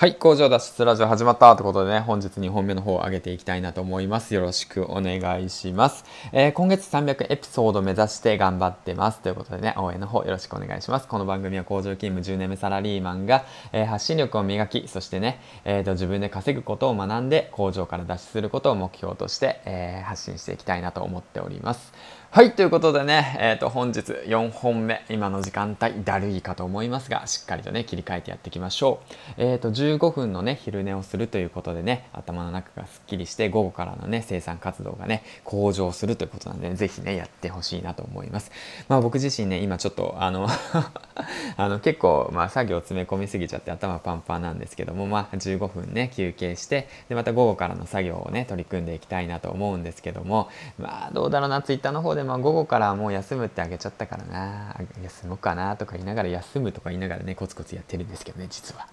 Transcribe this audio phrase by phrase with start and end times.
[0.00, 4.32] はい、工場脱出ラジオ始まったということでね、本日2本目の方を上げていきたいなと思います。
[4.32, 6.06] よろしくお願いします。
[6.32, 9.20] えー、今月300エピソード目指して頑張ってます。
[9.20, 11.06] ということでね、応援の方よろしくお願いします。
[11.06, 13.44] この番組は工場勤務10年目サラリーマンが、
[13.74, 21.92] えー、発信力を磨き、そしてね、えーと、自分で稼ぐことを学んで、工場から脱出することを目標として、えー、発信していきたいなと思っております。
[22.32, 29.00] はい、ということでね、えっ、ー、と、本日4本目、今の時間帯、だるいかと思いますが、しっかりとね、切り替えてやっていきましょ
[29.36, 29.42] う。
[29.42, 38.50] えっ、と、15分のね、昼寝をするということでね、頭の中がすっきりして、午後からのね、生産活動がね、向上するということなんで、ね、ぜひね、やってほしいなと思います。
[38.88, 40.48] まあ、僕自身ね、今ちょっと、あの
[41.56, 50.48] あの、結構、まあ、作業詰め込みすぎちゃって頭パンパンなんですけども、まあ、15分ね、休憩して、で、また午後からの作業をね、取り組んでいきたいなと思うんですけども、
[50.78, 58.86] まあ、どうだろうな、ツイッターの方で、まあ、午後からもう休むってあげちゃったからな休もうかなとか言いながら休むとか言いながらねコツコツやってるんですけどね実は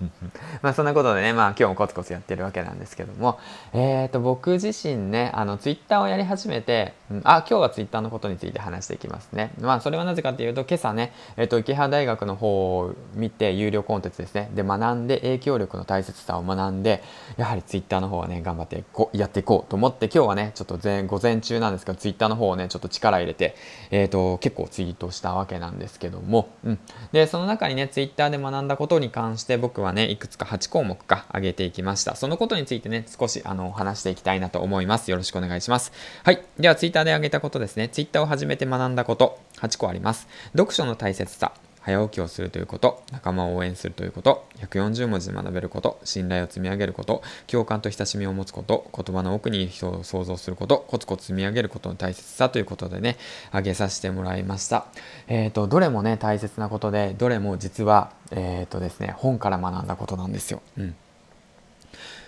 [0.62, 3.38] まあそんなことでねまあ今日もコツコツやってるわけなんですけども。
[3.72, 9.52] えっ、ー、と僕自身ねあのツイッターをやり始めて、うん、あ今日はツイッターのことについて話していきますね。
[9.60, 14.50] まあそれはなぜかっていうと今朝ねえっ、ー、と池原大学の方を見て有料コンテンツですね。
[14.54, 17.02] で学んで影響力の大切さを学んで
[17.36, 23.54] やはりツイッターの方はね頑張ってこやっていこうと思って今日はねちょっと前午前中なんですけどツイッターの方をねちょっと力入れて、
[23.90, 26.78] えーと、結構ツイートしたわけなんですけども、うん、
[27.12, 32.16] でその中にねツイッターで学んだことに関して僕はねいくつか8項目か挙げていきました。
[32.16, 35.10] そのことについてね少しあの話していきたいなと思います。
[35.10, 35.92] よろしくお願いします。
[36.24, 36.42] はい。
[36.58, 37.88] ではツイッターで挙げたことですね。
[37.88, 40.28] ツイッターを始めて学んだこと8個あります。
[40.52, 41.52] 読書の大切さ。
[41.82, 53.16] 早起きをするということ、仲間を応援するということ、140文字で学べること、信頼を積み上げること、共感と親しみを持つこと、言葉の奥に人を想像すること、コツコツ積み上げることの大切さということでね、
[53.48, 54.86] 挙げさせてもらいました。
[55.28, 60.60] えっ、ー、と、どれもね、大切なことで、どれも実は、えっ、ー、とですね、本から学んだことなんですよ。
[60.78, 60.94] うん。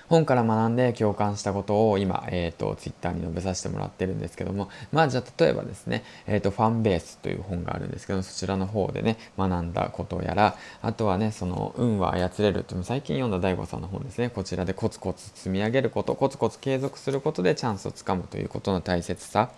[0.08, 14.30] 本から学んで共感したことを今、えーと、ツイッターに述べさせてもらってるんですけどもまあじゃあ例えばですね、えーと、ファンベースという本があるんですけどそちらの方でね学んだことやらあとはねその運は操れるという最近読んだ DAIGO さんの本ですね。
[14.30, 19.51] こちらでコツコツ積み上げることコツコツ継続することでチャンスをつかむということの大切さ、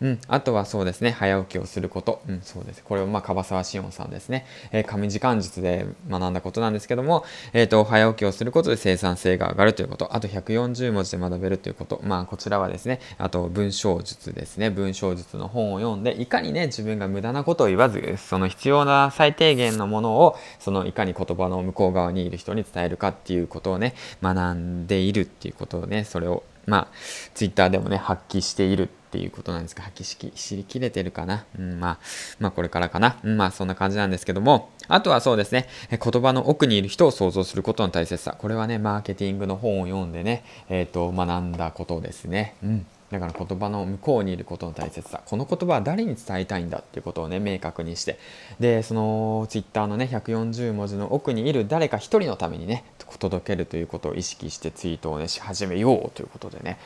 [0.00, 2.82] うん、あとはそうですね早起きをすること、うん、そうです。
[2.82, 12.00] これをまあ樺沢志音さんですね、えー、紙時間術で学んだことなんですけども、えーと早起きをすることで生産性が上がるということあと140文字で学べるということ。
[12.02, 14.70] まあ、こちらはですね、あと文章術ですね。
[14.70, 26.88] 文章術の本を読んで、いかにね、自分が無駄なことを言わず、その必要な最低限のものを、そのいかに言葉の向こう側にいる人に伝えるかっていうことをね、学んでいるっていうことをね、それを、まあ、
[27.34, 31.44] ツイッターでもね、発揮しているっていうことなんですが、発揮し知りきれてるかな？
[31.58, 31.98] うん、まあ、
[32.38, 33.18] まあ、これからかな？
[33.24, 38.36] うん、まあ、そんな感じなんですけども、あとはそうですね、言葉の奥にいる人を想像することの大切さ。
[38.38, 42.54] これはね、マーケティングの本を読んでね、えっ、ー、と、学んだことですね。
[42.62, 42.86] うん。
[43.10, 48.18] だから言葉の向こうにいることの大切さこの言葉は誰に伝えたいんだっていうことをね明確にして
[48.60, 52.84] でそのツイッターのね140文字の奥にいる誰か一人のためにね
[53.20, 56.78] 届けるということを意識してツイートをねし始めようということでね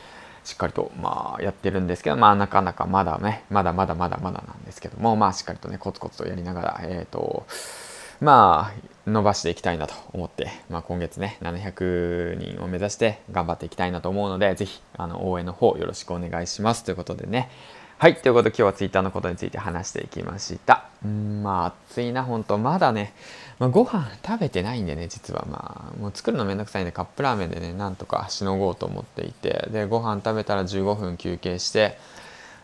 [0.43, 7.47] しっかりとまあやってるんですけどまあなかなかまだねまだまだまだまだなんですけどもまあしっかりとねコツコツとやりながらえっ、ー、と
[8.21, 16.83] まあ伸ばしていきたいなと思って、まあ、今月ね700人を目指して頑張っていきたいなと思うので是非あの応援の方よろしくお願いします。
[16.83, 17.49] ということでね。
[17.97, 18.15] はい。
[18.17, 20.89] ということで今日は Twitter のことについて話していきました。
[21.05, 23.13] うん、まあ暑いな、本当まだね、
[23.57, 25.45] まあ、ご飯食べてないんでね、実は。
[25.49, 31.97] まあ、もう作るのめんどくさいんでカップラーメンでね、なんとかしのごうと思っていて、で、ご飯食べたら15分休憩して、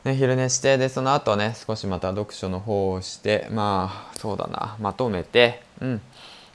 [0.04, 6.02] ね、昼寝して、で、その後ね、少しまた読書の方をして、まあ、そうだな、まとめて、うん。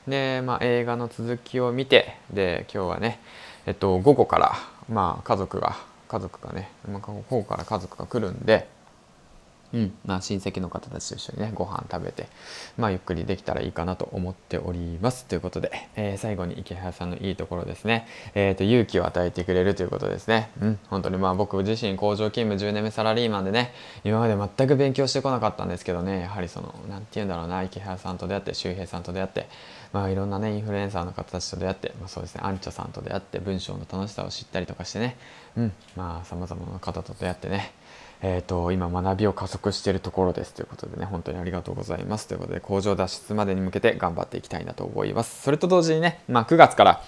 [0.05, 3.21] で、まあ、映画の続きを見て、で、今日はね、
[3.65, 4.51] えっと、午後から、
[4.89, 5.77] まあ、家族が、
[6.09, 8.67] 家族がね、まあ、午後から家族が来るんで、
[9.73, 9.93] うん。
[10.05, 12.27] まあ、親戚の方たちと一緒にねご飯食べて、
[12.77, 15.25] まあ、ゆっくりできたらいいかなと思っております。
[15.25, 29.47] ということで、えー、最後に池原さんのいいところですね、えーと、勇気を与えてくれるということですね、うん、本当にまあ僕自身工場勤務10年目サラリーマンでね今まで全く勉強してこなかったんですけどねやはりその何て言うんだろうな池原さんと出会って周平さんと出会って
[29.93, 35.17] まあいろんなねインフルエンサーの方たちと出会って、まあ、そうですねアンチョさんと出会って文章の楽しさを知ったりとかしてね。
[35.55, 35.73] うん。
[35.95, 37.71] まあさまざまな方と出会ってね。
[38.21, 40.53] えーと、今学びを加速しているところです。
[40.53, 42.27] ということでね本当にありがとうございます。
[42.27, 45.43] ということで工場脱出までに向けて頑張っていきたいなと思います。
[45.43, 47.01] それと同時にね、まあ、9月から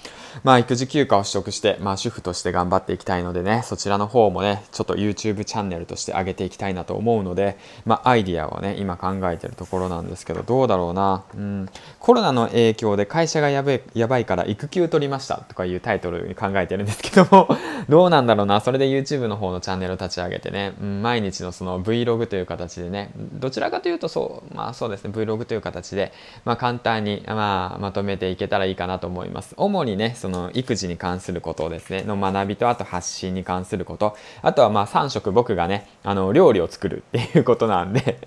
[0.43, 11.23] まあ、育児休暇を取得して、まあ、主婦として頑張っていきたいのでね、そちらの方もね、ちょっと YouTube チャンネルとして上げていきたいなと思うので、まあ、アイディアをね、今考えてるところなんですけど、どうだろうな。
[11.33, 11.69] うん、
[11.99, 17.49] コロナの影響で会社がやばいやばいから育休取りましたとかいうタイトルに考えてるんですけども、
[17.89, 18.61] どうなんだろうな。
[18.61, 26.11] それで YouTube の方のチャンネルを立ち上げてね、うん、毎日のその Vlog という形でね、どちらかというとそう、まあそうですね、Vlog という形で、
[26.45, 29.53] まあ簡単に、まあ、まとめていけたらいいかなと思います。
[29.57, 38.19] 主にね、その育児に関することですね、の学びと、あと発信に関すること、あとはまあ3食僕がね、あの、料理を作るっていうことなんで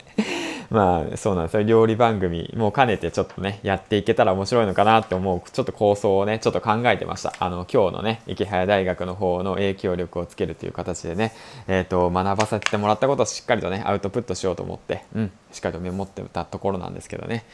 [0.73, 1.65] まあそうなんですよ。
[1.65, 7.35] 料理番組も兼ねてちょっとねやっていけたら面白いのかなって思うちょっと構想をねちょっと考えてました。
[7.39, 11.35] あの今日のね池早大学の方の影響力をつけるという形でね
[11.69, 15.05] えっ、ー、と学ばさせてもらったことをしっかりとねアウトプットしようと思って。
[15.15, 15.33] うん。
[15.53, 17.45] しっかりとメモってたところなんですけどね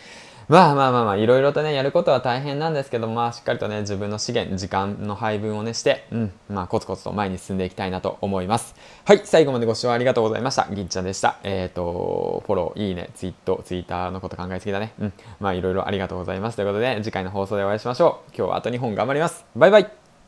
[0.48, 8.74] まあまあまあまあ、いろいろとね、やることは大変なんですけど、まあ、しっかりとね、自分の資源、時間の配分をね、して、うん、まあ、コツコツと前に進んでいきたいなと思います。
[9.04, 10.66] はい、最後までご視聴ありがとうございました。
[10.72, 11.36] ぎっちゃんでした。
[11.42, 14.94] えっ、ー、と、フォロー、いいね、ツイート、ツイッターのこと考えすぎだね。
[14.98, 16.56] うん、まあ、いろいろありがとうございます。
[16.56, 18.32] ということで、次回の放送でお会いしましょう。
[18.34, 19.44] 今日はあと2本頑張ります。
[19.54, 20.07] バイバイ